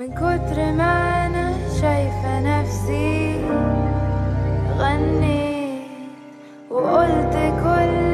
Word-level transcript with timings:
من 0.00 0.12
كتر 0.14 0.72
ما 0.72 1.26
أنا 1.26 1.52
شايفة 1.80 2.40
نفسي 2.40 3.44
غنيت 4.78 5.82
وقلت 6.70 7.34
كل 7.64 8.09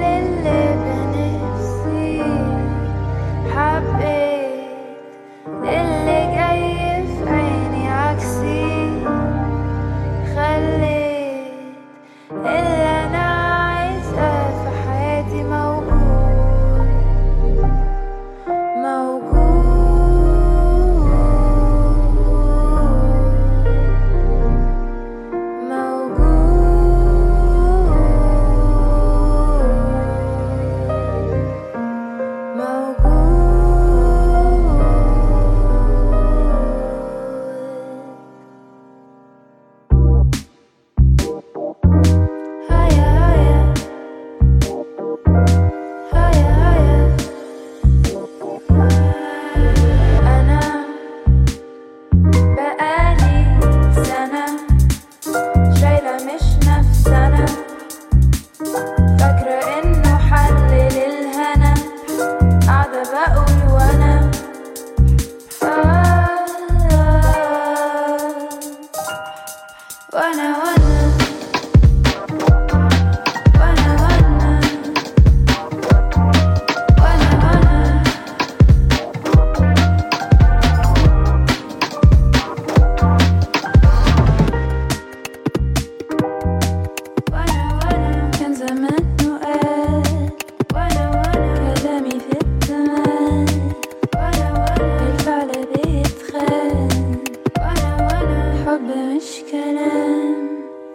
مش 99.27 99.43
كلام. 99.53 100.49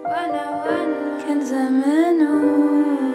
ولا 0.06 0.46
ولا 0.66 1.26
كان 1.28 1.42
زمانه. 1.42 3.11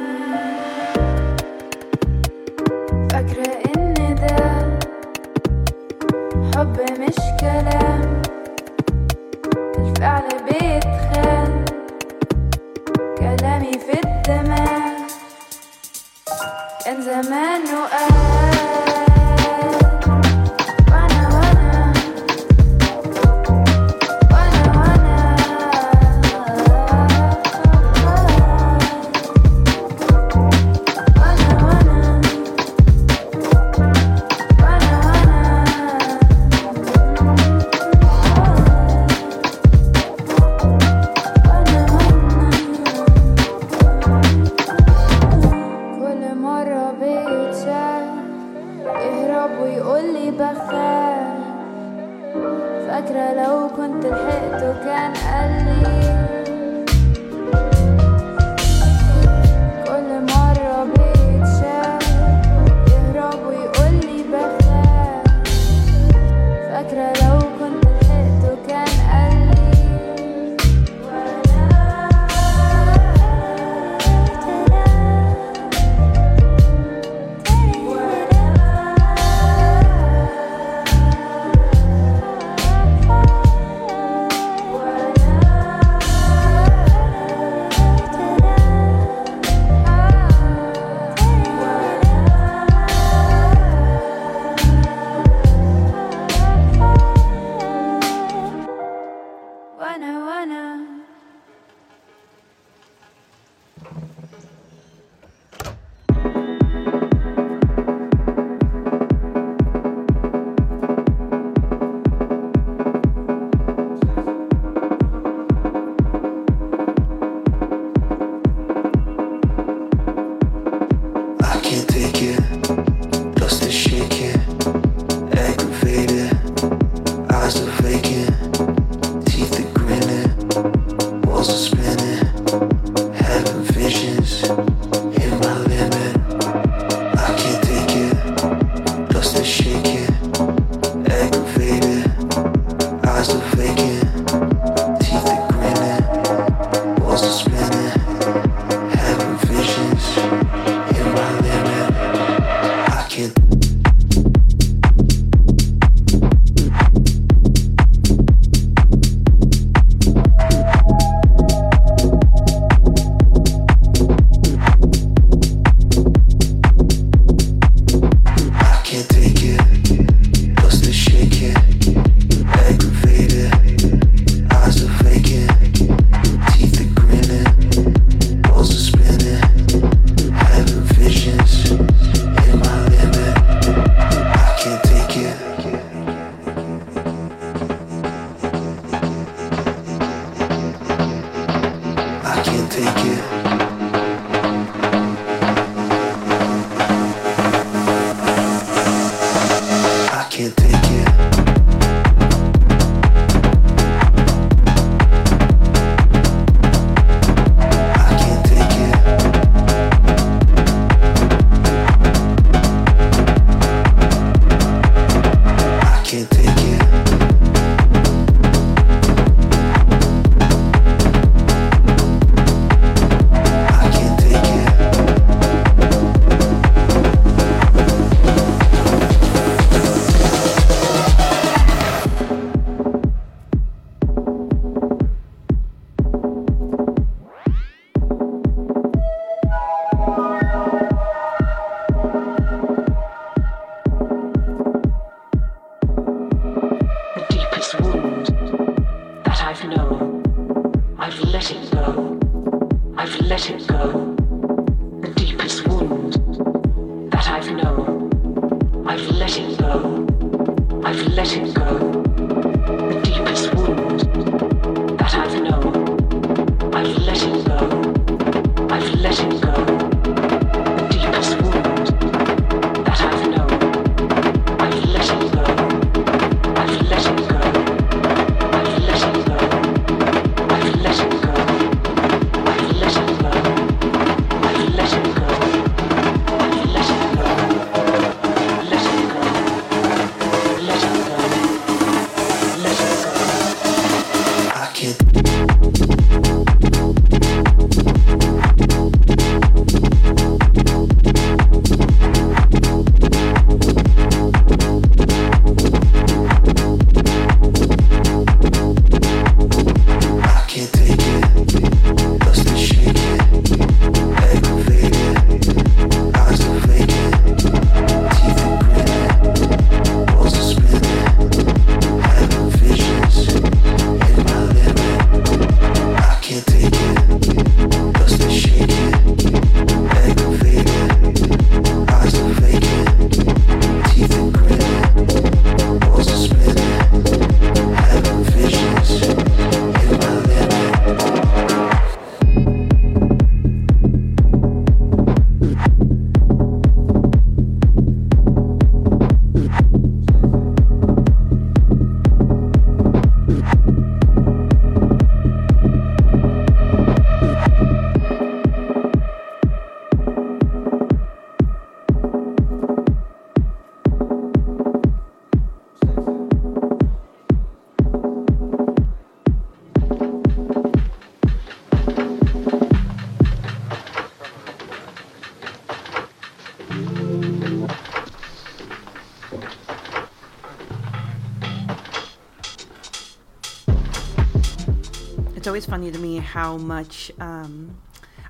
Funny 385.66 385.90
to 385.90 385.98
me 385.98 386.18
how 386.18 386.56
much 386.56 387.10
um, 387.18 387.76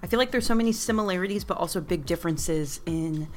I 0.02 0.06
feel 0.06 0.18
like 0.18 0.30
there's 0.30 0.46
so 0.46 0.54
many 0.54 0.72
similarities, 0.72 1.44
but 1.44 1.56
also 1.56 1.80
big 1.80 2.06
differences 2.06 2.80
in 2.86 3.28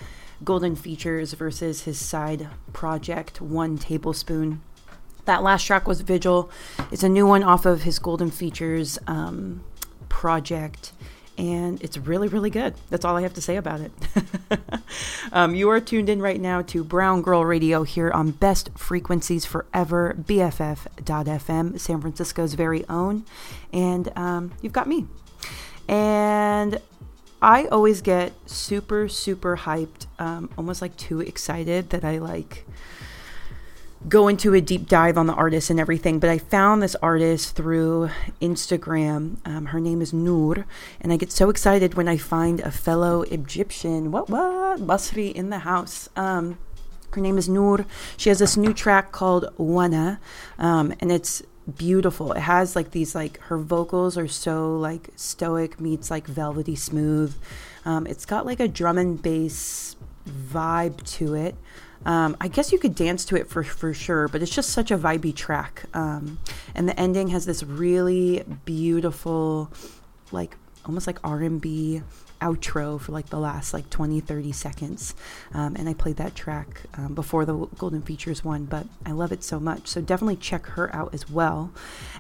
Golden 0.44 0.76
Features 0.76 1.34
versus 1.34 1.84
his 1.84 1.98
side 1.98 2.48
project, 2.74 3.42
One 3.42 3.78
Tablespoon. 3.78 4.62
That 5.26 5.44
last 5.44 5.66
track 5.66 5.88
was 5.88 6.02
Vigil. 6.02 6.50
It's 6.92 7.04
a 7.04 7.10
new 7.10 7.28
one 7.28 7.44
off 7.44 7.66
of 7.66 7.84
his 7.84 8.00
Golden 8.00 8.32
Features 8.32 8.98
um, 9.08 9.64
project 10.10 10.92
and 11.40 11.82
it's 11.82 11.98
really, 11.98 12.28
really 12.28 12.50
good. 12.50 12.76
That's 12.90 13.06
all 13.06 13.16
I 13.16 13.22
have 13.22 13.34
to 13.36 13.42
say 13.42 13.56
about 13.56 13.80
it. 13.80 13.92
um, 15.32 15.56
you 15.56 15.70
are 15.70 15.80
tuned 15.80 16.10
in 16.10 16.22
right 16.22 16.40
now 16.40 16.62
to 16.64 16.84
Brown 16.84 17.22
Girl 17.22 17.46
Radio 17.46 17.84
here 17.84 18.12
on 18.12 18.32
Best 18.32 18.72
Frequencies 18.78 19.46
Forever, 19.46 20.18
BFF.FM, 20.20 21.80
San 21.80 22.02
Francisco's 22.02 22.56
very 22.56 22.86
own. 22.90 23.24
And 23.72 24.12
um, 24.18 24.52
you've 24.62 24.74
got 24.74 24.88
me. 24.88 25.08
And 25.88 26.82
I 27.42 27.68
always 27.68 28.02
get 28.02 28.34
super, 28.46 29.08
super 29.08 29.56
hyped, 29.56 30.08
um, 30.20 30.50
almost 30.58 30.82
like 30.82 30.98
too 30.98 31.22
excited 31.22 31.92
that 31.92 32.04
I 32.04 32.18
like 32.18 32.68
go 34.08 34.28
into 34.30 34.54
a 34.54 34.62
deep 34.62 34.88
dive 34.88 35.18
on 35.18 35.28
the 35.28 35.34
artist 35.34 35.70
and 35.70 35.80
everything, 35.80 36.20
but 36.20 36.30
I 36.30 36.38
found 36.38 36.82
this 36.82 36.96
artist 36.96 37.56
through 37.56 38.10
Instagram. 38.42 39.38
Um, 39.46 39.68
her 39.68 39.80
name 39.80 40.02
is 40.02 40.14
Nour, 40.14 40.66
and 41.02 41.12
I 41.12 41.18
get 41.18 41.32
so 41.32 41.50
excited 41.50 41.96
when 41.96 42.08
I 42.08 42.16
find 42.16 42.62
a 42.62 42.72
fellow 42.72 43.24
Egyptian, 43.24 44.12
what, 44.12 44.30
what, 44.30 44.80
Masri 44.80 45.34
in 45.34 45.50
the 45.50 45.60
house. 45.60 46.08
Um, 46.16 46.58
her 47.12 47.22
name 47.22 47.38
is 47.38 47.50
Nour. 47.50 47.86
She 48.16 48.30
has 48.30 48.40
this 48.40 48.56
new 48.56 48.74
track 48.74 49.12
called 49.12 49.46
Wana, 49.58 50.20
um, 50.58 50.94
and 51.02 51.12
it's 51.12 51.44
beautiful. 51.78 52.32
It 52.32 52.42
has 52.42 52.76
like 52.76 52.92
these, 52.92 53.14
like, 53.16 53.40
her 53.42 53.58
vocals 53.58 54.18
are 54.18 54.28
so, 54.30 54.78
like, 54.78 55.10
stoic 55.18 55.80
meets, 55.80 56.10
like, 56.10 56.26
velvety 56.26 56.76
smooth. 56.76 57.36
Um, 57.84 58.08
it's 58.08 58.26
got, 58.26 58.46
like, 58.46 58.62
a 58.62 58.68
drum 58.68 58.98
and 58.98 59.22
bass 59.22 59.98
vibe 60.26 61.06
to 61.18 61.34
it. 61.34 61.56
Um, 62.06 62.38
I 62.40 62.48
guess 62.48 62.72
you 62.72 62.80
could 62.80 62.96
dance 62.96 63.26
to 63.26 63.36
it 63.36 63.48
for 63.50 63.64
for 63.64 63.94
sure, 63.94 64.28
but 64.28 64.42
it's 64.42 64.54
just 64.54 64.70
such 64.72 64.92
a 64.92 64.98
vibey 64.98 65.36
track. 65.36 65.86
Um, 65.94 66.40
and 66.76 66.88
the 66.88 67.00
ending 67.00 67.30
has 67.30 67.46
this 67.46 67.64
really 67.64 68.44
beautiful, 68.66 69.72
like 70.32 70.56
almost 70.86 71.08
like 71.08 71.20
R 71.24 71.42
and 71.42 71.60
B 71.60 72.02
outro 72.42 73.00
for 73.00 73.12
like 73.12 73.28
the 73.30 73.40
last 73.40 73.74
like 73.74 73.90
20 73.90 74.20
30 74.22 74.52
seconds. 74.52 75.14
Um, 75.54 75.76
and 75.76 75.90
i 75.90 75.94
played 75.94 76.18
that 76.18 76.36
track 76.36 76.84
um, 76.96 77.14
before 77.14 77.46
the 77.46 77.54
golden 77.78 78.02
features 78.02 78.44
one 78.44 78.66
but 78.66 78.88
i 79.06 79.12
love 79.12 79.32
it 79.32 79.44
so 79.44 79.60
much. 79.60 79.88
So 79.88 80.02
definitely 80.02 80.38
check 80.38 80.66
her 80.68 80.94
out 80.96 81.14
as 81.14 81.30
well. 81.30 81.72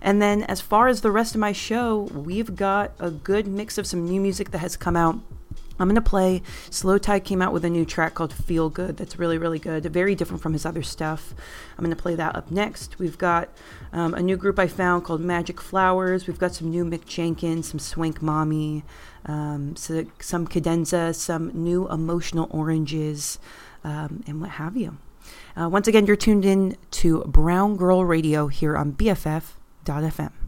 And 0.01 0.21
then 0.21 0.43
as 0.43 0.61
far 0.61 0.87
as 0.87 1.01
the 1.01 1.11
rest 1.11 1.35
of 1.35 1.41
my 1.41 1.51
show 1.51 2.09
we've 2.13 2.55
got 2.55 2.91
a 2.99 3.11
good 3.11 3.47
mix 3.47 3.77
of 3.77 3.87
some 3.87 4.05
new 4.05 4.19
music 4.19 4.51
that 4.51 4.59
has 4.59 4.75
come 4.75 4.95
out 4.95 5.19
I'm 5.79 5.87
going 5.87 5.95
to 5.95 6.01
play. 6.01 6.41
Slowthai 6.69 7.23
came 7.23 7.41
out 7.41 7.53
with 7.53 7.63
a 7.63 7.69
new 7.69 7.85
track 7.85 8.13
called 8.13 8.33
Feel 8.33 8.69
Good. 8.69 8.97
That's 8.97 9.17
really, 9.17 9.37
really 9.37 9.59
good. 9.59 9.85
Very 9.85 10.13
different 10.13 10.41
from 10.41 10.53
his 10.53 10.65
other 10.65 10.83
stuff. 10.83 11.33
I'm 11.77 11.85
going 11.85 11.95
to 11.95 12.01
play 12.01 12.15
that 12.15 12.35
up 12.35 12.51
next. 12.51 12.99
We've 12.99 13.17
got 13.17 13.49
um, 13.93 14.13
a 14.13 14.21
new 14.21 14.35
group 14.35 14.59
I 14.59 14.67
found 14.67 15.05
called 15.05 15.21
Magic 15.21 15.61
Flowers. 15.61 16.27
We've 16.27 16.37
got 16.37 16.53
some 16.53 16.69
new 16.69 16.83
Mick 16.83 17.05
Jenkins, 17.05 17.69
some 17.69 17.79
Swank 17.79 18.19
Mami, 18.19 18.83
um, 19.25 19.75
so, 19.75 20.05
some 20.19 20.45
cadenza, 20.47 21.13
some 21.13 21.51
new 21.53 21.89
emotional 21.89 22.47
oranges, 22.51 23.39
um, 23.83 24.23
and 24.27 24.41
what 24.41 24.51
have 24.51 24.75
you. 24.75 24.97
Uh, 25.59 25.69
once 25.69 25.87
again, 25.87 26.05
you're 26.05 26.15
tuned 26.15 26.45
in 26.45 26.77
to 26.91 27.23
Brown 27.23 27.77
Girl 27.77 28.05
Radio 28.05 28.47
here 28.47 28.77
on 28.77 28.93
BFF.fm. 28.93 30.38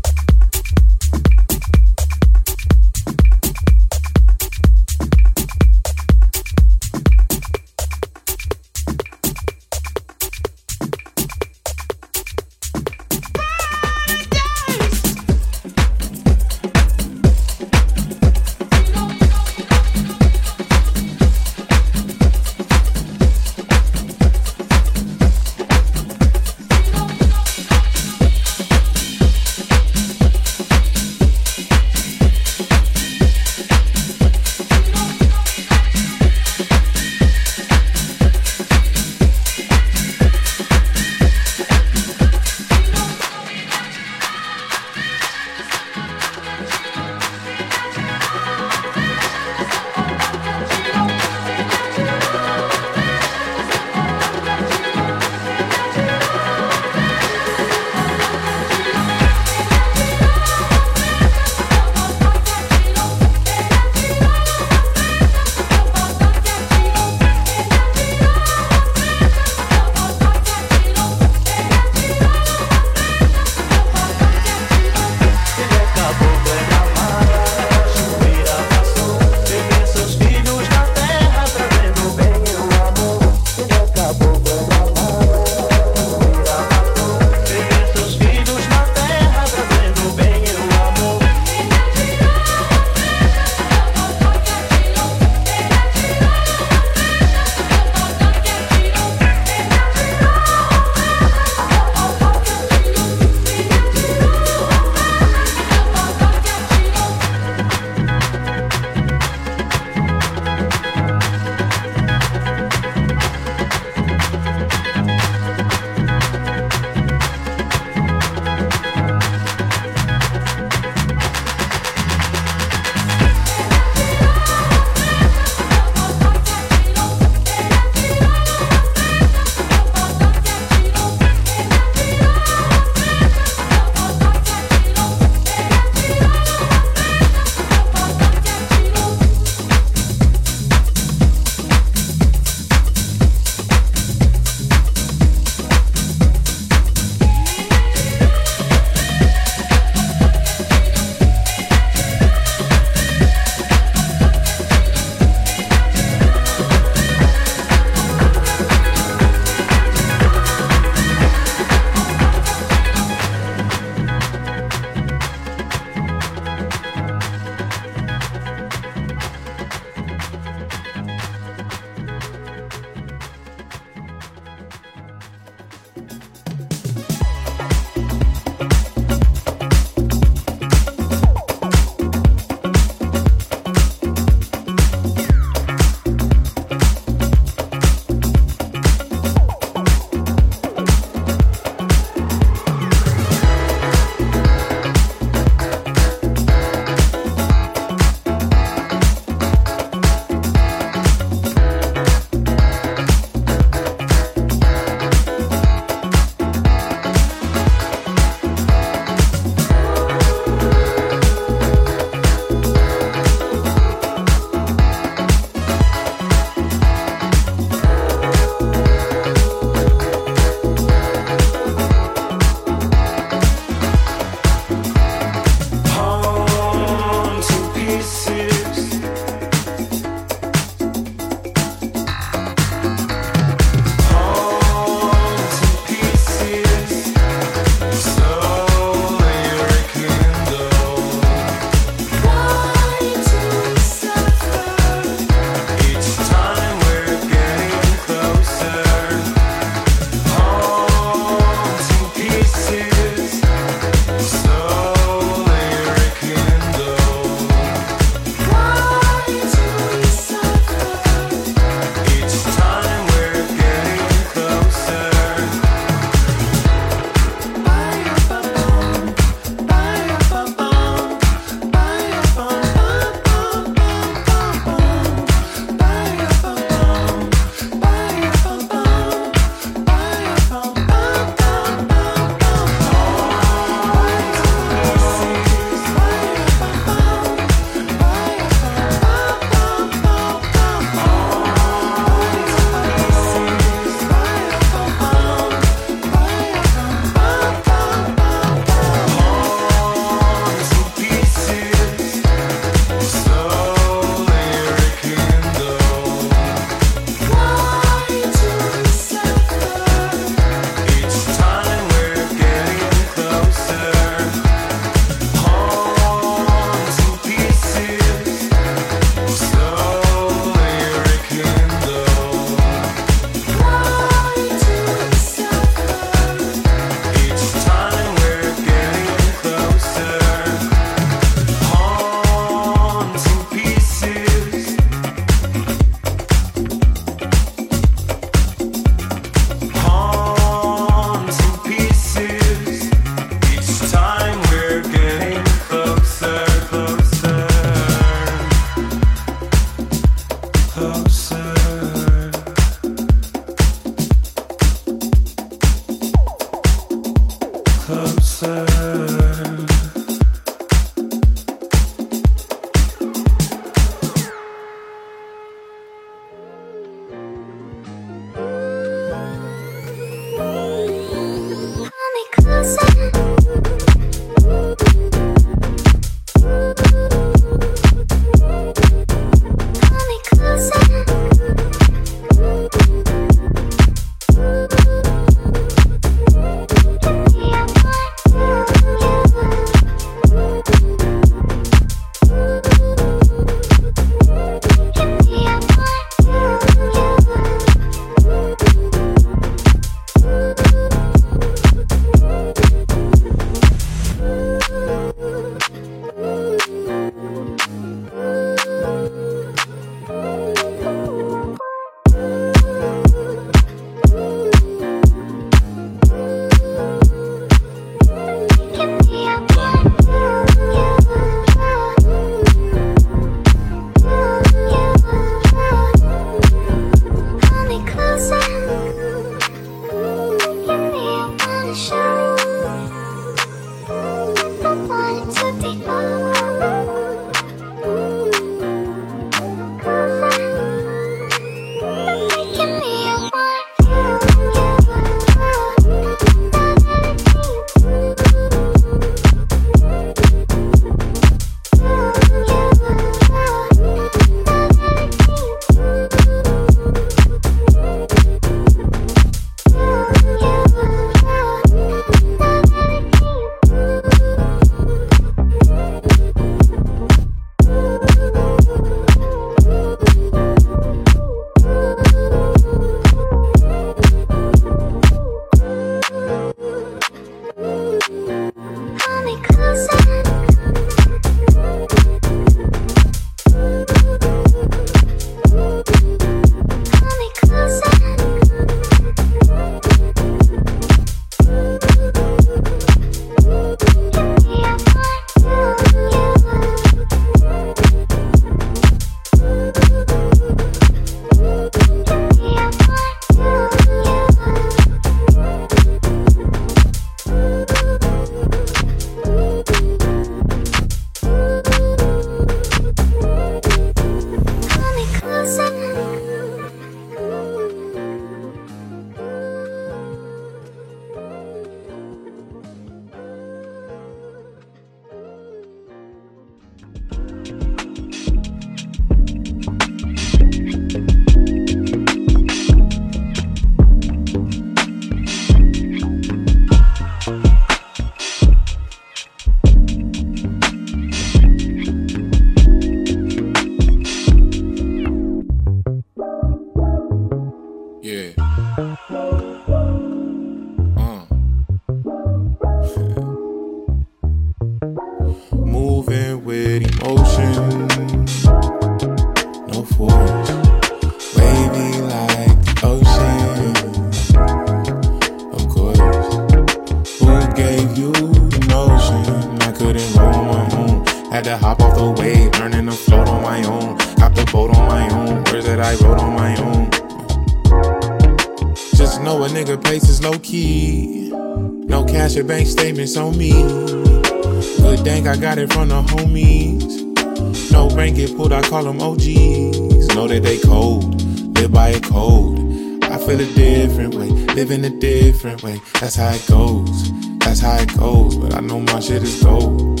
them 588.92 589.00
OGs. 589.00 590.14
Know 590.14 590.26
that 590.26 590.42
they 590.42 590.58
cold, 590.58 591.22
live 591.56 591.72
by 591.72 591.88
a 591.90 592.00
code. 592.00 593.04
I 593.04 593.18
feel 593.18 593.40
a 593.40 593.46
different 593.54 594.14
way, 594.14 594.28
live 594.54 594.70
in 594.70 594.84
a 594.84 594.90
different 594.90 595.62
way. 595.62 595.80
That's 596.00 596.16
how 596.16 596.30
it 596.30 596.44
goes, 596.48 597.12
that's 597.38 597.60
how 597.60 597.76
it 597.76 597.96
goes. 597.96 598.36
But 598.36 598.54
I 598.54 598.60
know 598.60 598.80
my 598.80 599.00
shit 599.00 599.22
is 599.22 599.42
gold. 599.42 600.00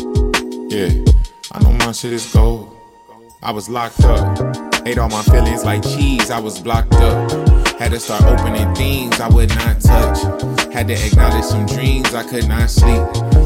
Yeah, 0.72 0.90
I 1.52 1.62
know 1.62 1.72
my 1.72 1.92
shit 1.92 2.12
is 2.12 2.32
gold. 2.32 2.76
I 3.42 3.52
was 3.52 3.68
locked 3.68 4.00
up, 4.04 4.86
ate 4.86 4.98
all 4.98 5.08
my 5.08 5.22
feelings 5.22 5.64
like 5.64 5.82
cheese. 5.82 6.30
I 6.30 6.40
was 6.40 6.60
blocked 6.60 6.94
up. 6.94 7.30
Had 7.78 7.92
to 7.92 8.00
start 8.00 8.24
opening 8.24 8.74
things 8.74 9.20
I 9.20 9.28
would 9.28 9.48
not 9.48 9.80
touch. 9.80 10.18
Had 10.72 10.88
to 10.88 10.94
acknowledge 10.94 11.44
some 11.44 11.64
dreams 11.66 12.12
I 12.14 12.24
could 12.28 12.46
not 12.46 12.68
sleep. 12.68 13.02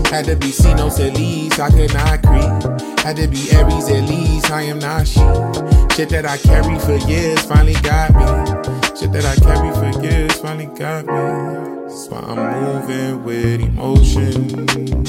Had 0.09 0.25
to 0.25 0.37
be 0.37 0.51
seen 0.51 0.77
no 0.77 0.87
least, 0.87 1.61
I 1.61 1.71
could 1.71 1.95
not 1.95 2.23
creep. 2.23 2.74
Had 3.05 3.17
to 3.17 3.29
be 3.29 3.53
Aries 3.53 3.91
at 3.91 4.09
least, 4.09 4.51
I 4.51 4.63
am 4.63 4.79
not 4.79 5.07
she. 5.07 5.21
Shit 5.95 6.09
that 6.09 6.25
I 6.25 6.39
carry 6.39 6.79
for 6.79 6.97
years 7.07 7.39
finally 7.43 7.75
got 7.83 8.15
me. 8.15 8.25
Shit 8.99 9.13
that 9.13 9.27
I 9.27 9.37
carry 9.45 9.93
for 9.93 10.03
years 10.03 10.33
finally 10.41 10.67
got 10.75 11.05
me. 11.05 11.85
That's 11.87 12.09
why 12.09 12.21
I'm 12.21 12.63
moving 12.63 13.25
with 13.25 13.61
emotion. 13.61 15.05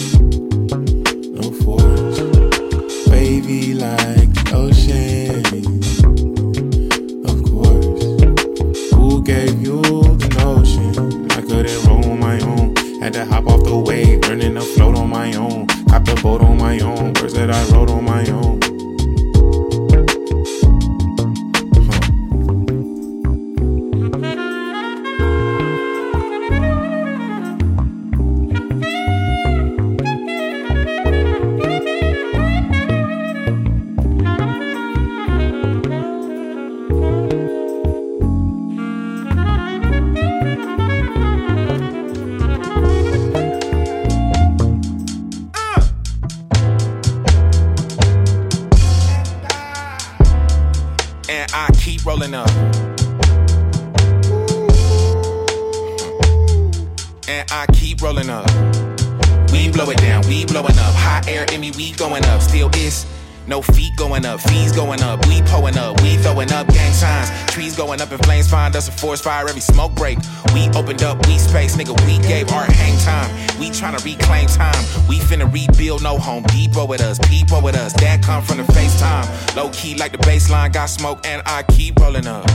Every 69.30 69.62
smoke 69.62 69.94
break. 69.96 70.20
We 70.54 70.70
opened 70.70 71.04
up, 71.04 71.26
we 71.28 71.38
space, 71.38 71.76
nigga, 71.76 71.96
we 72.06 72.20
gave 72.28 72.52
art 72.52 72.70
hang 72.70 72.98
time. 73.00 73.30
We 73.60 73.70
tryna 73.70 74.04
reclaim 74.04 74.48
time. 74.48 74.84
We 75.08 75.20
finna 75.20 75.52
rebuild 75.52 76.04
no 76.04 76.18
home 76.18 76.44
depot 76.44 76.86
with 76.86 77.02
us, 77.02 77.20
people 77.28 77.62
with 77.62 77.76
us. 77.76 77.94
That 77.94 78.22
come 78.22 78.44
from 78.44 78.58
the 78.58 78.64
FaceTime. 78.64 79.56
Low 79.56 79.70
key 79.70 79.96
like 79.96 80.12
the 80.12 80.18
baseline, 80.20 80.74
got 80.74 80.90
smoke 80.90 81.26
and 81.26 81.42
I 81.46 81.64
keep 81.64 82.00
rolling 82.00 82.28
up. 82.28 82.46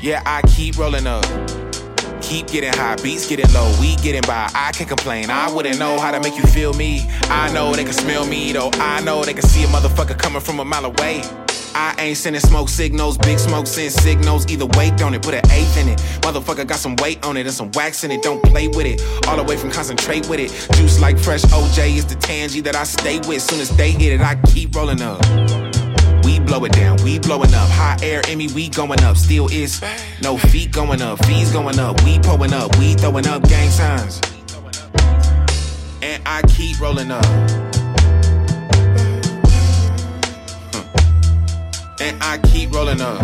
Yeah, 0.00 0.22
I 0.24 0.40
keep 0.48 0.78
rolling 0.78 1.06
up. 1.06 1.24
Keep 2.22 2.48
getting 2.48 2.72
high, 2.72 2.96
beats 3.02 3.28
getting 3.28 3.52
low, 3.52 3.74
we 3.80 3.96
getting 3.96 4.22
by. 4.22 4.48
I 4.54 4.70
can't 4.72 4.88
complain, 4.88 5.30
I 5.30 5.52
wouldn't 5.52 5.78
know 5.78 5.98
how 5.98 6.10
to 6.12 6.20
make 6.20 6.36
you 6.36 6.44
feel 6.44 6.72
me. 6.74 7.06
I 7.24 7.52
know 7.52 7.74
they 7.74 7.84
can 7.84 7.92
smell 7.92 8.24
me 8.26 8.52
though, 8.52 8.70
I 8.74 9.00
know 9.00 9.24
they 9.24 9.34
can 9.34 9.42
see 9.42 9.64
a 9.64 9.66
motherfucker 9.66 10.16
coming 10.16 10.40
from 10.40 10.60
a 10.60 10.64
mile 10.64 10.84
away. 10.84 11.22
I 11.80 11.94
ain't 11.98 12.18
sending 12.18 12.42
smoke 12.42 12.68
signals, 12.68 13.16
big 13.16 13.38
smoke 13.38 13.66
send 13.66 13.90
signals. 13.90 14.46
Either 14.52 14.66
way, 14.66 14.90
don't 14.98 15.14
it, 15.14 15.22
put 15.22 15.32
an 15.32 15.50
eighth 15.50 15.78
in 15.78 15.88
it. 15.88 15.98
Motherfucker 16.20 16.66
got 16.66 16.78
some 16.78 16.94
weight 16.96 17.24
on 17.24 17.38
it 17.38 17.46
and 17.46 17.54
some 17.54 17.70
wax 17.72 18.04
in 18.04 18.10
it, 18.10 18.22
don't 18.22 18.42
play 18.42 18.68
with 18.68 18.84
it. 18.84 19.00
All 19.26 19.38
the 19.38 19.42
way 19.42 19.56
from 19.56 19.70
concentrate 19.70 20.28
with 20.28 20.40
it. 20.40 20.50
Juice 20.76 21.00
like 21.00 21.18
fresh 21.18 21.40
OJ 21.44 21.96
is 21.96 22.04
the 22.04 22.16
tangy 22.16 22.60
that 22.60 22.76
I 22.76 22.84
stay 22.84 23.18
with. 23.20 23.40
Soon 23.40 23.60
as 23.60 23.74
they 23.78 23.92
hit 23.92 24.12
it, 24.12 24.20
I 24.20 24.34
keep 24.52 24.76
rolling 24.76 25.00
up. 25.00 25.24
We 26.22 26.38
blow 26.38 26.66
it 26.66 26.72
down, 26.72 26.98
we 27.02 27.18
blowing 27.18 27.54
up. 27.54 27.70
Hot 27.70 28.02
air 28.02 28.20
me, 28.36 28.48
we 28.54 28.68
going 28.68 29.02
up. 29.02 29.16
Still 29.16 29.48
is 29.50 29.80
no 30.20 30.36
feet 30.36 30.72
going 30.72 31.00
up, 31.00 31.24
fees 31.24 31.50
going 31.50 31.78
up. 31.78 31.98
We 32.04 32.18
pulling 32.18 32.52
up, 32.52 32.76
we 32.76 32.92
throwing 32.92 33.26
up 33.26 33.42
gang 33.48 33.70
signs. 33.70 34.20
And 36.02 36.22
I 36.26 36.42
keep 36.42 36.78
rolling 36.78 37.10
up. 37.10 37.69
And 42.00 42.22
I 42.22 42.38
keep 42.38 42.72
rolling 42.72 43.00
up. 43.02 43.20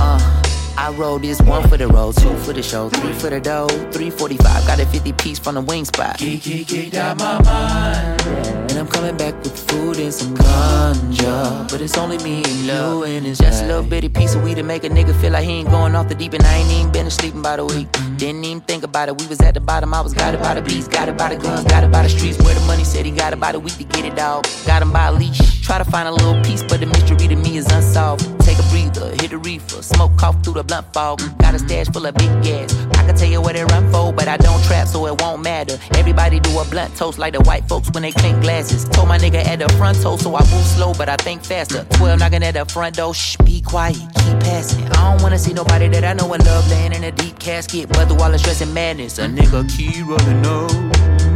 Uh, 0.00 0.42
I 0.78 0.90
roll 0.96 1.18
this 1.18 1.40
one 1.42 1.68
for 1.68 1.76
the 1.76 1.86
road, 1.86 2.16
two 2.16 2.34
for 2.38 2.54
the 2.54 2.62
show, 2.62 2.88
three 2.88 3.12
for 3.12 3.28
the 3.28 3.40
dough, 3.40 3.68
345. 3.68 4.66
Got 4.66 4.80
a 4.80 4.86
50 4.86 5.12
piece 5.12 5.38
from 5.38 5.56
the 5.56 5.60
wing 5.60 5.84
spot. 5.84 6.16
Geek, 6.18 6.42
geek, 6.42 6.68
geek, 6.68 6.94
out 6.94 7.18
my 7.18 7.42
mind. 7.42 8.55
I'm 8.86 8.92
coming 8.92 9.16
back 9.16 9.34
with 9.42 9.58
food 9.68 9.98
and 9.98 10.14
some 10.14 10.36
ganja. 10.36 11.68
But 11.68 11.80
it's 11.80 11.98
only 11.98 12.18
me 12.18 12.44
and 12.44 12.46
you, 12.46 13.02
and 13.02 13.26
it's 13.26 13.40
just 13.40 13.64
a 13.64 13.66
little 13.66 13.82
bitty 13.82 14.08
piece 14.08 14.36
of 14.36 14.44
weed 14.44 14.54
to 14.56 14.62
make 14.62 14.84
a 14.84 14.88
nigga 14.88 15.12
feel 15.20 15.32
like 15.32 15.44
he 15.44 15.54
ain't 15.54 15.70
going 15.70 15.96
off 15.96 16.08
the 16.08 16.14
deep. 16.14 16.34
And 16.34 16.44
I 16.44 16.58
ain't 16.58 16.70
even 16.70 16.92
been 16.92 17.10
sleeping 17.10 17.42
by 17.42 17.56
the 17.56 17.64
week. 17.64 17.90
Mm-hmm. 17.90 18.16
Didn't 18.16 18.44
even 18.44 18.60
think 18.60 18.84
about 18.84 19.08
it. 19.08 19.20
We 19.20 19.26
was 19.26 19.40
at 19.40 19.54
the 19.54 19.60
bottom, 19.60 19.92
I 19.92 20.00
was 20.02 20.14
got 20.14 20.34
it 20.34 20.40
by 20.40 20.54
the 20.54 20.62
beats, 20.62 20.86
got 20.86 21.08
it 21.08 21.18
by 21.18 21.34
the 21.34 21.36
guns, 21.42 21.64
got 21.64 21.82
it 21.82 21.90
by 21.90 22.04
the 22.04 22.08
streets. 22.08 22.38
Where 22.38 22.54
the 22.54 22.60
money 22.60 22.84
said 22.84 23.04
he 23.04 23.10
got 23.10 23.32
it 23.32 23.40
by 23.40 23.50
the 23.50 23.58
week 23.58 23.74
to 23.78 23.84
get 23.84 24.04
it, 24.04 24.14
dog. 24.14 24.46
Got 24.66 24.82
him 24.82 24.92
by 24.92 25.06
a 25.06 25.12
leash. 25.12 25.66
Try 25.66 25.78
to 25.78 25.84
find 25.84 26.06
a 26.06 26.12
little 26.12 26.40
piece, 26.44 26.62
but 26.62 26.78
the 26.78 26.86
mystery 26.86 27.26
to 27.26 27.34
me 27.34 27.56
is 27.56 27.66
unsolved. 27.72 28.22
Take 28.42 28.58
a 28.60 28.62
breather, 28.70 29.10
hit 29.20 29.32
a 29.32 29.38
reefer, 29.38 29.82
smoke 29.82 30.16
cough 30.16 30.44
through 30.44 30.54
the 30.54 30.62
blunt 30.62 30.86
fog. 30.92 31.18
Mm, 31.18 31.38
got 31.38 31.54
a 31.54 31.58
stash 31.58 31.88
full 31.88 32.06
of 32.06 32.14
big 32.14 32.30
gas. 32.44 32.72
I 32.94 33.04
can 33.04 33.16
tell 33.16 33.28
you 33.28 33.40
where 33.40 33.52
they 33.52 33.64
run 33.64 33.90
for, 33.90 34.12
but 34.12 34.28
I 34.28 34.36
don't 34.36 34.62
trap, 34.62 34.86
so 34.86 35.06
it 35.08 35.20
won't 35.20 35.42
matter. 35.42 35.76
Everybody 35.96 36.38
do 36.38 36.56
a 36.60 36.64
blunt 36.66 36.94
toast 36.94 37.18
like 37.18 37.32
the 37.32 37.40
white 37.40 37.64
folks 37.68 37.90
when 37.90 38.04
they 38.04 38.12
clink 38.12 38.40
glasses. 38.42 38.75
Told 38.84 39.08
my 39.08 39.18
nigga 39.18 39.44
at 39.44 39.58
the 39.58 39.68
front 39.74 40.00
toe, 40.02 40.16
so 40.16 40.34
I 40.34 40.40
move 40.40 40.66
slow, 40.66 40.92
but 40.94 41.08
I 41.08 41.16
think 41.16 41.44
faster. 41.44 41.84
12 41.90 42.18
knocking 42.18 42.42
at 42.42 42.54
the 42.54 42.64
front 42.64 42.96
door, 42.96 43.14
shh, 43.14 43.36
be 43.44 43.60
quiet, 43.60 43.96
keep 43.96 44.40
passing. 44.40 44.84
I 44.92 45.12
don't 45.12 45.22
wanna 45.22 45.38
see 45.38 45.52
nobody 45.52 45.88
that 45.88 46.04
I 46.04 46.12
know 46.12 46.32
and 46.32 46.44
love 46.44 46.68
laying 46.70 46.92
in 46.92 47.04
a 47.04 47.12
deep 47.12 47.38
casket, 47.38 47.88
but 47.88 48.06
through 48.08 48.20
all 48.20 48.30
the 48.30 48.38
stress 48.38 48.60
and 48.60 48.72
madness, 48.74 49.18
a 49.18 49.26
nigga 49.26 49.68
keep 49.76 50.06
rolling 50.06 50.46
up. 50.46 51.35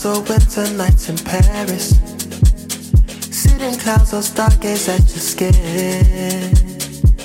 So 0.00 0.20
winter 0.20 0.66
nights 0.78 1.10
in 1.10 1.18
Paris, 1.18 1.90
sitting 3.30 3.78
clouds 3.78 4.14
or 4.14 4.22
stargaze 4.22 4.88
at 4.88 5.04
your 5.12 5.20
skin. 5.20 5.52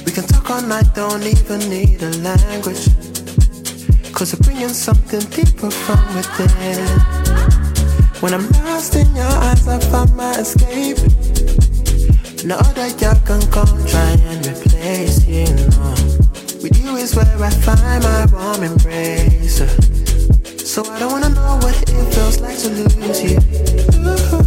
We 0.05 0.11
can 0.11 0.25
talk 0.27 0.49
all 0.51 0.61
night, 0.61 0.93
don't 0.93 1.23
even 1.23 1.69
need 1.69 2.03
a 2.03 2.11
language. 2.17 2.83
Cause 4.11 4.35
we're 4.35 4.43
bringing 4.43 4.75
something 4.75 5.21
deeper 5.21 5.71
from 5.71 6.03
within. 6.15 6.85
When 8.19 8.33
I'm 8.33 8.49
lost 8.65 8.93
in 8.97 9.07
your 9.15 9.23
eyes, 9.23 9.65
I 9.69 9.79
find 9.79 10.13
my 10.13 10.33
escape. 10.33 10.97
No 12.43 12.57
other 12.57 12.87
you 12.87 13.15
can 13.23 13.41
come 13.55 13.87
try 13.87 14.19
and 14.27 14.45
replace, 14.45 15.25
you 15.25 15.45
know. 15.45 15.95
With 16.61 16.77
you 16.77 16.97
is 16.97 17.15
where 17.15 17.41
I 17.41 17.51
find 17.51 18.03
my 18.03 18.25
warm 18.33 18.63
embrace. 18.63 19.94
So 20.75 20.83
I 20.91 20.99
don't 20.99 21.09
wanna 21.09 21.29
know 21.29 21.57
what 21.61 21.73
it 21.89 22.13
feels 22.13 22.41
like 22.41 22.57
to 22.57 22.67
lose 22.67 23.23
you. 23.23 23.39
Ooh. 24.05 24.44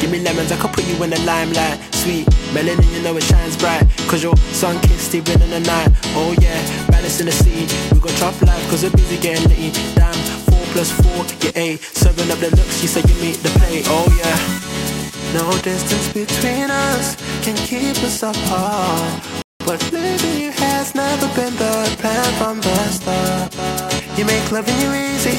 Give 0.00 0.10
me 0.10 0.20
lemons, 0.20 0.52
I 0.52 0.56
could 0.56 0.72
put 0.72 0.86
you 0.86 0.96
in 1.02 1.10
the 1.10 1.20
limelight. 1.20 1.78
Sweet 1.94 2.26
melanin, 2.54 2.90
you 2.94 3.02
know 3.02 3.16
it 3.16 3.24
shines 3.24 3.56
bright. 3.56 3.84
Cause 4.08 4.22
your 4.22 4.36
sun 4.52 4.80
kissed 4.80 5.14
even 5.14 5.40
in 5.42 5.50
the 5.50 5.60
night. 5.60 5.88
Oh 6.14 6.34
yeah, 6.40 6.60
balance 6.88 7.20
in 7.20 7.26
the 7.26 7.32
city. 7.32 7.66
We 7.92 8.00
got 8.00 8.14
chop 8.18 8.40
life, 8.42 8.68
cause 8.70 8.82
we're 8.82 8.90
busy 8.90 9.18
getting 9.18 9.48
litty. 9.48 9.70
Damn, 9.94 10.14
four 10.48 10.64
plus 10.72 10.90
four, 10.90 11.24
yeah, 11.42 11.62
eight. 11.62 11.80
Serving 11.80 12.30
up 12.30 12.38
the 12.38 12.50
looks, 12.50 12.82
you 12.82 12.88
say 12.88 13.02
you 13.06 13.16
meet 13.20 13.36
the 13.42 13.50
plate. 13.58 13.84
Oh 13.88 14.08
yeah. 14.18 14.72
No 15.32 15.50
distance 15.62 16.12
between 16.12 16.70
us 16.70 17.16
can 17.42 17.56
keep 17.56 17.96
us 18.04 18.22
apart. 18.22 19.42
But 19.60 19.80
living 19.90 20.52
has 20.52 20.94
never 20.94 21.26
been 21.34 21.54
the 21.56 21.96
plan 22.00 22.32
from 22.38 22.60
the 22.60 22.76
start. 22.88 24.18
You 24.18 24.26
make 24.26 24.52
loving 24.52 24.78
you 24.78 24.92
easy 24.92 25.38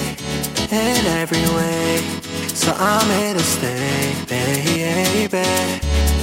in 0.72 1.06
every 1.06 1.46
way. 1.56 2.33
So 2.56 2.72
I 2.78 3.08
made 3.08 3.32
a 3.32 3.36
mistake, 3.36 4.28
baby. 4.30 6.23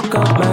pick 0.00 0.14
up 0.14 0.38
my 0.38 0.51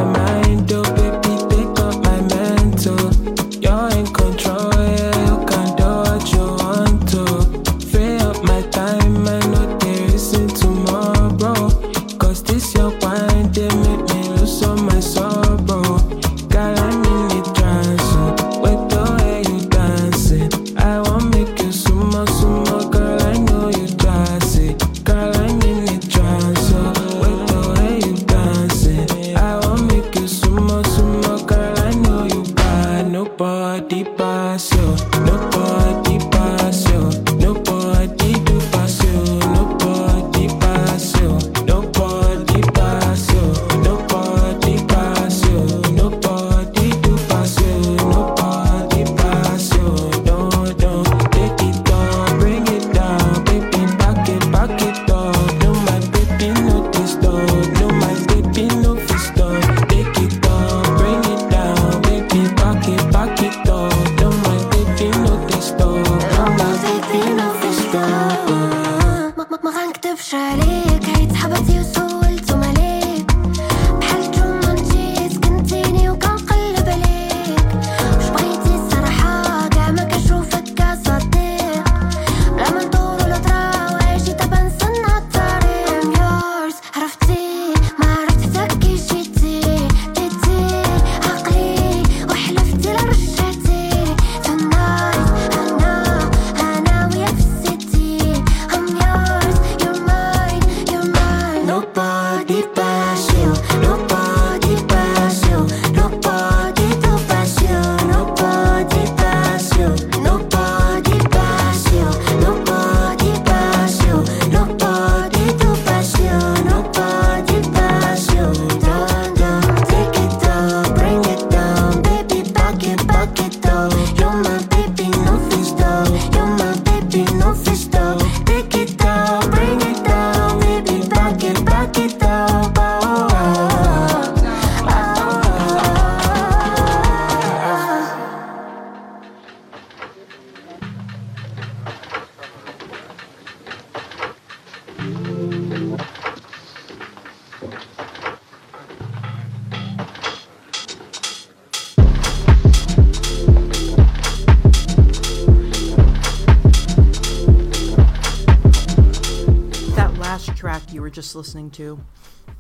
to 161.80 161.98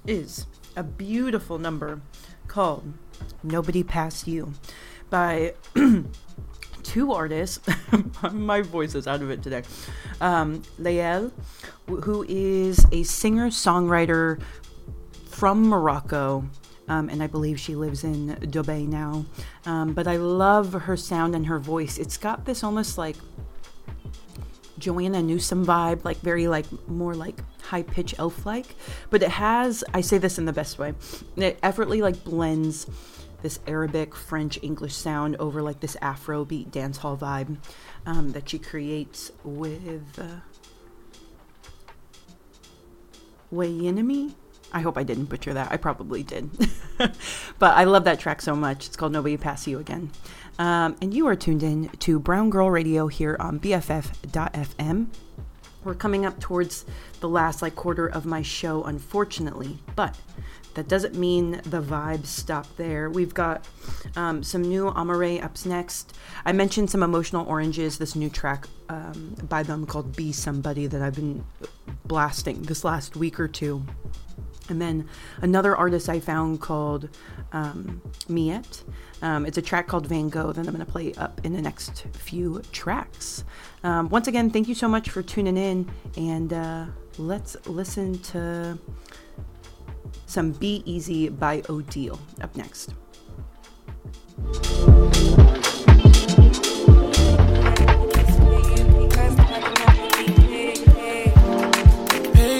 is 0.07 0.45
a 0.77 0.83
beautiful 0.83 1.59
number 1.59 1.99
called 2.47 2.93
Nobody 3.43 3.83
Past 3.83 4.29
You 4.29 4.53
by 5.09 5.55
two 6.83 7.11
artists. 7.11 7.59
My 8.31 8.61
voice 8.61 8.95
is 8.95 9.07
out 9.07 9.21
of 9.21 9.29
it 9.29 9.43
today. 9.43 9.63
Um, 10.21 10.63
who 11.87 12.25
is 12.29 12.85
a 12.93 13.03
singer 13.03 13.49
songwriter 13.49 14.41
from 15.27 15.67
Morocco. 15.67 16.45
Um, 16.87 17.09
and 17.09 17.21
I 17.21 17.27
believe 17.27 17.59
she 17.59 17.75
lives 17.75 18.05
in 18.05 18.37
Dubai 18.37 18.87
now. 18.87 19.25
Um, 19.65 19.93
but 19.93 20.07
I 20.07 20.15
love 20.15 20.71
her 20.71 20.95
sound 20.95 21.35
and 21.35 21.47
her 21.47 21.59
voice. 21.59 21.97
It's 21.97 22.17
got 22.17 22.45
this 22.45 22.63
almost 22.63 22.97
like 22.97 23.17
Joanna 24.79 25.21
Newsom 25.21 25.65
vibe, 25.65 26.03
like 26.03 26.17
very 26.17 26.47
like 26.47 26.65
more 26.87 27.13
like 27.13 27.43
high 27.61 27.83
pitch 27.83 28.15
elf 28.17 28.45
like. 28.45 28.75
But 29.09 29.21
it 29.23 29.29
has 29.29 29.83
I 29.93 30.01
say 30.01 30.17
this 30.17 30.37
in 30.37 30.45
the 30.45 30.53
best 30.53 30.79
way. 30.79 30.93
It 31.35 31.59
effortlessly 31.61 32.01
like 32.01 32.23
blends 32.23 32.87
this 33.41 33.59
Arabic, 33.67 34.15
French, 34.15 34.59
English 34.61 34.93
sound 34.93 35.35
over 35.37 35.61
like 35.61 35.79
this 35.79 35.95
Afrobeat 36.01 36.71
dance 36.71 36.97
hall 36.97 37.17
vibe 37.17 37.57
um, 38.05 38.31
that 38.33 38.49
she 38.49 38.59
creates 38.59 39.31
with 39.43 40.19
uh, 40.19 40.41
Wayanami. 43.53 44.33
I 44.71 44.81
hope 44.81 44.97
I 44.97 45.03
didn't 45.03 45.25
butcher 45.25 45.53
that. 45.53 45.71
I 45.71 45.77
probably 45.77 46.21
did. 46.21 46.49
but 46.97 47.77
I 47.77 47.85
love 47.85 48.03
that 48.03 48.19
track 48.19 48.41
so 48.41 48.55
much. 48.55 48.85
It's 48.87 48.95
called 48.95 49.11
Nobody 49.11 49.35
Pass 49.35 49.65
You 49.67 49.79
Again. 49.79 50.11
Um, 50.59 50.97
and 51.01 51.13
you 51.13 51.25
are 51.27 51.37
tuned 51.37 51.63
in 51.63 51.87
to 51.99 52.19
Brown 52.19 52.49
Girl 52.49 52.69
Radio 52.69 53.07
here 53.07 53.37
on 53.39 53.61
BFF.FM. 53.61 55.07
We're 55.85 55.95
coming 55.95 56.25
up 56.25 56.37
towards 56.41 56.83
the 57.21 57.29
last 57.29 57.61
like 57.61 57.77
quarter 57.77 58.07
of 58.07 58.25
my 58.25 58.41
show, 58.41 58.83
unfortunately, 58.83 59.77
but 59.95 60.17
that 60.73 60.89
doesn't 60.89 61.15
mean 61.15 61.61
the 61.63 61.81
vibes 61.81 62.25
stop 62.25 62.67
there. 62.75 63.09
We've 63.09 63.33
got 63.33 63.65
um, 64.17 64.43
some 64.43 64.61
new 64.61 64.89
Amare 64.89 65.41
ups 65.41 65.65
next. 65.65 66.17
I 66.43 66.51
mentioned 66.51 66.89
some 66.89 67.03
Emotional 67.03 67.47
Oranges, 67.47 67.97
this 67.97 68.13
new 68.13 68.29
track 68.29 68.67
um, 68.89 69.37
by 69.47 69.63
them 69.63 69.85
called 69.85 70.13
Be 70.13 70.33
Somebody 70.33 70.87
that 70.87 71.01
I've 71.01 71.15
been 71.15 71.45
blasting 72.03 72.63
this 72.63 72.83
last 72.83 73.15
week 73.15 73.39
or 73.39 73.47
two. 73.47 73.85
And 74.69 74.81
then 74.81 75.07
another 75.41 75.75
artist 75.75 76.09
I 76.09 76.19
found 76.19 76.61
called 76.61 77.09
um, 77.51 78.01
Miette. 78.27 78.83
Um, 79.21 79.45
it's 79.45 79.57
a 79.57 79.61
track 79.61 79.87
called 79.87 80.07
Van 80.07 80.29
Gogh 80.29 80.51
that 80.51 80.67
I'm 80.67 80.73
going 80.73 80.85
to 80.85 80.91
play 80.91 81.13
up 81.15 81.41
in 81.43 81.53
the 81.53 81.61
next 81.61 82.05
few 82.13 82.61
tracks. 82.71 83.43
Um, 83.83 84.09
once 84.09 84.27
again, 84.27 84.49
thank 84.49 84.67
you 84.67 84.75
so 84.75 84.87
much 84.87 85.09
for 85.09 85.21
tuning 85.21 85.57
in, 85.57 85.89
and 86.15 86.53
uh, 86.53 86.85
let's 87.17 87.55
listen 87.67 88.19
to 88.19 88.77
some 90.25 90.51
Be 90.51 90.83
Easy 90.85 91.29
by 91.29 91.63
Odile 91.69 92.19
up 92.41 92.55
next. 92.55 92.93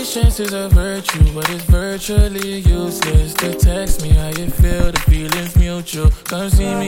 Patience 0.09 0.39
is 0.39 0.53
a 0.53 0.67
virtue, 0.69 1.33
but 1.35 1.47
it's 1.51 1.63
virtually 1.65 2.61
useless 2.61 3.31
to 3.35 3.53
text 3.53 4.01
me 4.01 4.09
how 4.09 4.29
you 4.29 4.49
feel. 4.49 4.91
The 4.91 4.99
feeling's 5.01 5.55
mutual. 5.55 6.09
Come 6.23 6.49
see 6.49 6.73
me, 6.73 6.87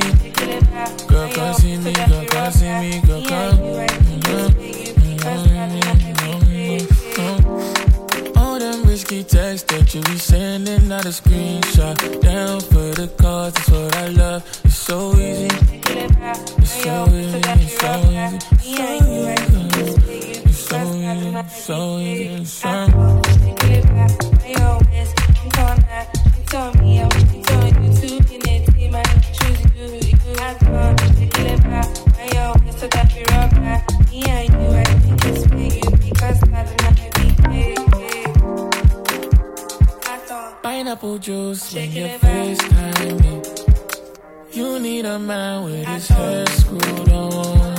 girl. 1.08 1.30
Come 1.30 1.54
see 1.54 1.78
me, 1.78 1.94
girl. 1.94 2.26
Come 2.26 2.52
see 2.52 2.74
me, 2.80 3.00
girl. 3.06 3.22
Come. 3.22 3.60
Mm-hmm. 7.20 8.38
All 8.40 8.58
them 8.58 8.86
risky 8.86 9.24
texts 9.24 9.72
that 9.72 9.94
you 9.94 10.02
be 10.02 10.18
sending, 10.18 10.88
not 10.88 11.06
a 11.06 11.10
screenshot. 11.10 12.22
Down 12.24 12.60
for 12.60 12.96
the 12.96 13.08
cause, 13.20 13.54
that's 13.54 13.70
what 13.70 13.96
I 13.98 14.08
love. 14.08 14.44
It's 14.66 14.78
so 14.78 15.14
easy. 15.14 15.46
It's 15.46 16.72
so 16.72 17.06
easy. 17.14 17.38
It's 17.38 17.80
so 17.80 17.98
easy. 18.02 18.40
It's 18.64 18.78
so 18.78 18.96
easy. 19.06 19.41
So 21.50 21.98
Pineapple 40.62 41.18
juice 41.20 41.74
when 41.74 41.92
you 41.92 42.06
FaceTime 42.06 43.22
me. 43.22 43.42
You 44.52 44.80
need 44.80 45.06
a 45.06 45.18
man 45.18 45.64
with 45.64 45.88
his 45.88 46.08
head 46.08 46.50
screwed 46.50 47.10
on. 47.10 47.71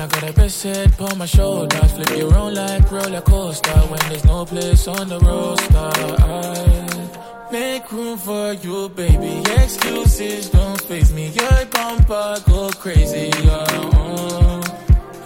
I 0.00 0.06
got 0.06 0.30
a 0.30 0.32
best 0.32 0.62
head 0.62 0.94
on 1.00 1.18
my 1.18 1.26
shoulders. 1.26 1.90
Flip 1.92 2.10
you 2.16 2.28
around 2.30 2.54
like 2.54 2.88
roller 2.90 3.20
coaster 3.20 3.80
when 3.90 3.98
there's 4.08 4.24
no 4.24 4.44
place 4.44 4.86
on 4.86 5.08
the 5.08 5.18
roster. 5.18 5.92
I 6.22 7.50
make 7.50 7.90
room 7.90 8.16
for 8.16 8.52
you, 8.52 8.88
baby. 8.90 9.42
Excuses 9.56 10.50
don't 10.50 10.80
face 10.82 11.10
me. 11.10 11.30
Your 11.30 11.66
bumper 11.66 12.36
go 12.46 12.70
crazy. 12.78 13.30
Uh, 13.44 14.62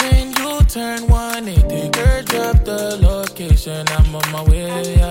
when 0.01 0.29
you 0.31 0.65
turn 0.65 1.07
180, 1.07 1.91
girl, 1.91 2.23
drop 2.23 2.65
the 2.65 2.97
location. 3.03 3.87
I'm 3.89 4.15
on 4.15 4.33
my 4.33 4.43
way. 4.45 5.03